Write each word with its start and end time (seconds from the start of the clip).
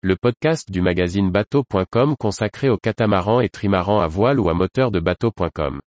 le 0.00 0.14
podcast 0.14 0.70
du 0.70 0.80
magazine 0.80 1.28
bateau.com 1.28 2.14
consacré 2.16 2.68
aux 2.68 2.76
catamarans 2.76 3.40
et 3.40 3.48
trimarans 3.48 3.98
à 3.98 4.06
voile 4.06 4.38
ou 4.38 4.48
à 4.48 4.54
moteur 4.54 4.92
de 4.92 5.00
bateau.com. 5.00 5.80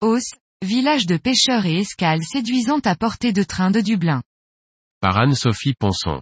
Os, 0.00 0.24
village 0.64 1.06
de 1.06 1.16
pêcheurs 1.16 1.64
et 1.64 1.76
escales 1.76 2.24
séduisante 2.24 2.88
à 2.88 2.96
portée 2.96 3.32
de 3.32 3.44
train 3.44 3.70
de 3.70 3.80
Dublin. 3.80 4.20
Par 5.00 5.16
Anne-Sophie 5.16 5.74
Ponson. 5.78 6.20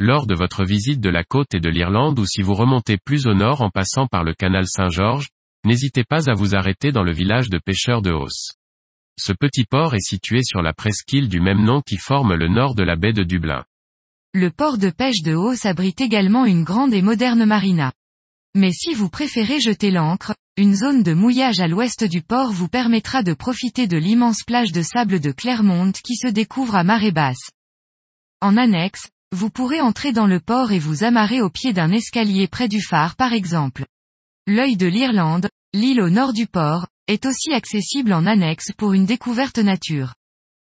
Lors 0.00 0.26
de 0.26 0.34
votre 0.34 0.64
visite 0.64 1.00
de 1.00 1.08
la 1.08 1.22
côte 1.22 1.54
et 1.54 1.60
de 1.60 1.68
l'Irlande 1.68 2.18
ou 2.18 2.26
si 2.26 2.42
vous 2.42 2.54
remontez 2.54 2.98
plus 2.98 3.28
au 3.28 3.34
nord 3.34 3.62
en 3.62 3.70
passant 3.70 4.08
par 4.08 4.24
le 4.24 4.34
canal 4.34 4.66
Saint-Georges, 4.66 5.28
n'hésitez 5.64 6.02
pas 6.02 6.28
à 6.28 6.34
vous 6.34 6.56
arrêter 6.56 6.90
dans 6.90 7.04
le 7.04 7.12
village 7.12 7.48
de 7.48 7.60
pêcheurs 7.64 8.02
de 8.02 8.10
Os. 8.10 8.50
Ce 9.16 9.32
petit 9.32 9.64
port 9.64 9.94
est 9.94 10.04
situé 10.04 10.40
sur 10.42 10.62
la 10.62 10.72
presqu'île 10.72 11.28
du 11.28 11.40
même 11.40 11.62
nom 11.62 11.80
qui 11.80 11.96
forme 11.96 12.34
le 12.34 12.48
nord 12.48 12.74
de 12.74 12.82
la 12.82 12.96
baie 12.96 13.12
de 13.12 13.22
Dublin. 13.22 13.64
Le 14.32 14.50
port 14.50 14.78
de 14.78 14.90
pêche 14.90 15.22
de 15.22 15.36
Os 15.36 15.64
abrite 15.64 16.00
également 16.00 16.44
une 16.44 16.64
grande 16.64 16.92
et 16.92 17.02
moderne 17.02 17.44
marina. 17.44 17.92
Mais 18.56 18.72
si 18.72 18.94
vous 18.94 19.08
préférez 19.08 19.60
jeter 19.60 19.92
l'ancre, 19.92 20.34
une 20.56 20.74
zone 20.74 21.04
de 21.04 21.14
mouillage 21.14 21.60
à 21.60 21.68
l'ouest 21.68 22.02
du 22.02 22.20
port 22.20 22.50
vous 22.50 22.68
permettra 22.68 23.22
de 23.22 23.32
profiter 23.32 23.86
de 23.86 23.96
l'immense 23.96 24.42
plage 24.44 24.72
de 24.72 24.82
sable 24.82 25.20
de 25.20 25.30
Clermont 25.30 25.92
qui 25.92 26.16
se 26.16 26.28
découvre 26.28 26.74
à 26.74 26.82
marée 26.82 27.12
basse. 27.12 27.50
En 28.40 28.56
annexe, 28.56 29.08
vous 29.34 29.50
pourrez 29.50 29.80
entrer 29.80 30.12
dans 30.12 30.26
le 30.26 30.38
port 30.38 30.70
et 30.70 30.78
vous 30.78 31.02
amarrer 31.02 31.40
au 31.40 31.50
pied 31.50 31.72
d'un 31.72 31.90
escalier 31.90 32.46
près 32.46 32.68
du 32.68 32.80
phare 32.80 33.16
par 33.16 33.32
exemple. 33.32 33.84
L'œil 34.46 34.76
de 34.76 34.86
l'Irlande, 34.86 35.48
l'île 35.72 36.00
au 36.00 36.08
nord 36.08 36.32
du 36.32 36.46
port, 36.46 36.86
est 37.08 37.26
aussi 37.26 37.52
accessible 37.52 38.12
en 38.12 38.26
annexe 38.26 38.70
pour 38.76 38.92
une 38.92 39.06
découverte 39.06 39.58
nature. 39.58 40.14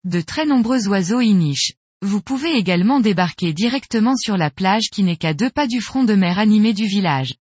De 0.05 0.21
très 0.21 0.45
nombreux 0.45 0.89
oiseaux 0.89 1.21
y 1.21 1.33
nichent. 1.33 1.73
Vous 2.03 2.21
pouvez 2.21 2.53
également 2.53 3.01
débarquer 3.01 3.53
directement 3.53 4.17
sur 4.17 4.37
la 4.37 4.51
plage 4.51 4.91
qui 4.93 5.03
n'est 5.03 5.17
qu'à 5.17 5.35
deux 5.35 5.51
pas 5.51 5.67
du 5.67 5.81
front 5.81 6.05
de 6.05 6.15
mer 6.15 6.39
animé 6.39 6.73
du 6.73 6.85
village. 6.85 7.35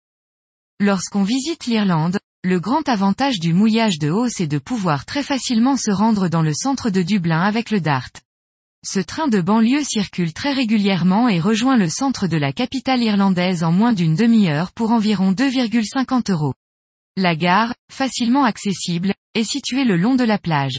Lorsqu'on 0.80 1.24
visite 1.24 1.66
l'Irlande, 1.66 2.18
le 2.44 2.60
grand 2.60 2.88
avantage 2.88 3.40
du 3.40 3.54
mouillage 3.54 3.98
de 3.98 4.10
hausse 4.10 4.40
est 4.40 4.46
de 4.46 4.58
pouvoir 4.58 5.06
très 5.06 5.22
facilement 5.22 5.78
se 5.78 5.90
rendre 5.90 6.28
dans 6.28 6.42
le 6.42 6.52
centre 6.52 6.90
de 6.90 7.02
Dublin 7.02 7.40
avec 7.40 7.70
le 7.70 7.80
Dart. 7.80 8.10
Ce 8.88 9.00
train 9.00 9.26
de 9.26 9.40
banlieue 9.40 9.82
circule 9.82 10.32
très 10.32 10.52
régulièrement 10.52 11.28
et 11.28 11.40
rejoint 11.40 11.76
le 11.76 11.88
centre 11.88 12.28
de 12.28 12.36
la 12.36 12.52
capitale 12.52 13.02
irlandaise 13.02 13.64
en 13.64 13.72
moins 13.72 13.92
d'une 13.92 14.14
demi-heure 14.14 14.70
pour 14.70 14.92
environ 14.92 15.32
2,50 15.32 16.30
euros. 16.30 16.54
La 17.16 17.34
gare, 17.34 17.74
facilement 17.90 18.44
accessible, 18.44 19.12
est 19.34 19.42
située 19.42 19.82
le 19.82 19.96
long 19.96 20.14
de 20.14 20.22
la 20.22 20.38
plage. 20.38 20.78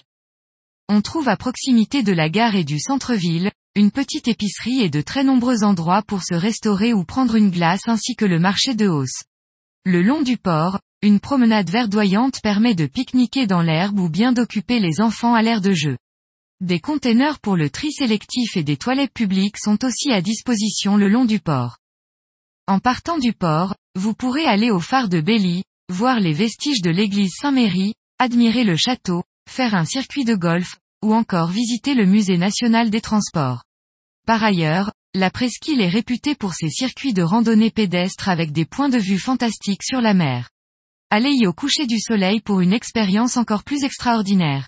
On 0.88 1.02
trouve 1.02 1.28
à 1.28 1.36
proximité 1.36 2.02
de 2.02 2.14
la 2.14 2.30
gare 2.30 2.56
et 2.56 2.64
du 2.64 2.80
centre-ville, 2.80 3.52
une 3.76 3.92
petite 3.92 4.30
épicerie 4.30 4.80
et 4.80 4.90
de 4.90 5.02
très 5.02 5.26
nombreux 5.26 5.66
endroits 5.66 6.02
pour 6.02 6.24
se 6.24 6.34
restaurer 6.34 6.94
ou 6.94 7.04
prendre 7.04 7.36
une 7.36 7.52
glace 7.52 7.90
ainsi 7.90 8.16
que 8.16 8.24
le 8.24 8.40
marché 8.40 8.74
de 8.74 8.88
hausse. 8.88 9.24
Le 9.84 10.02
long 10.02 10.22
du 10.22 10.38
port, 10.38 10.80
une 11.02 11.20
promenade 11.20 11.70
verdoyante 11.70 12.40
permet 12.42 12.74
de 12.74 12.86
pique-niquer 12.86 13.48
dans 13.48 13.62
l'herbe 13.62 14.00
ou 14.00 14.08
bien 14.08 14.32
d'occuper 14.32 14.80
les 14.80 15.02
enfants 15.02 15.34
à 15.34 15.42
l'air 15.42 15.60
de 15.60 15.74
jeu. 15.74 15.98
Des 16.60 16.80
containers 16.80 17.40
pour 17.40 17.56
le 17.56 17.70
tri 17.70 17.92
sélectif 17.92 18.58
et 18.58 18.64
des 18.64 18.78
toilettes 18.78 19.14
publiques 19.14 19.60
sont 19.60 19.86
aussi 19.86 20.12
à 20.12 20.22
disposition 20.22 20.98
le 20.98 21.08
long 21.08 21.26
du 21.26 21.40
port. 21.40 21.78
En 22.66 22.80
partant 22.80 23.20
du 23.20 23.32
port, 23.32 23.76
vous 23.94 24.16
pourrez 24.16 24.46
aller 24.46 24.72
au 24.72 24.80
phare 24.80 25.08
de 25.08 25.22
Belly, 25.22 25.64
voir 25.88 26.20
les 26.20 26.34
vestiges 26.34 26.82
de 26.82 26.90
l'église 26.90 27.36
Saint-Méry, 27.40 27.94
admirer 28.18 28.64
le 28.64 28.76
château, 28.76 29.24
faire 29.48 29.76
un 29.76 29.86
circuit 29.86 30.26
de 30.26 30.34
golf, 30.34 30.78
ou 31.06 31.14
encore 31.14 31.52
visiter 31.52 31.94
le 31.94 32.08
musée 32.08 32.40
national 32.40 32.90
des 32.90 33.02
transports. 33.02 33.64
Par 34.26 34.44
ailleurs, 34.44 34.92
la 35.14 35.30
presqu'île 35.30 35.82
est 35.82 35.90
réputée 35.90 36.34
pour 36.34 36.56
ses 36.56 36.70
circuits 36.70 37.14
de 37.14 37.22
randonnée 37.22 37.70
pédestre 37.70 38.30
avec 38.30 38.52
des 38.52 38.66
points 38.66 38.90
de 38.90 38.98
vue 38.98 39.20
fantastiques 39.20 39.84
sur 39.84 40.02
la 40.02 40.16
mer. 40.16 40.50
Allez 41.12 41.34
y 41.34 41.46
au 41.46 41.54
coucher 41.54 41.86
du 41.86 42.00
soleil 42.00 42.42
pour 42.42 42.62
une 42.62 42.74
expérience 42.74 43.38
encore 43.38 43.64
plus 43.64 43.84
extraordinaire. 43.84 44.68